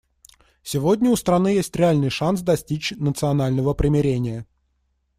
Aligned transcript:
Сегодня 0.63 1.11
у 1.11 1.15
страны 1.15 1.49
есть 1.49 1.75
реальный 1.75 2.09
шанс 2.09 2.41
достичь 2.41 2.91
национального 2.97 3.75
примирения. 3.75 4.47